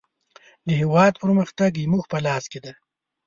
[0.65, 2.73] د هېواد پرمختګ زموږ په لاس کې دی.